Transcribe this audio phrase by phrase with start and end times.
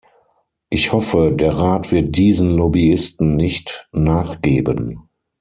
[0.71, 5.07] Ich hoffe, der Rat wird diesen Lobbyisten nicht nachgeben.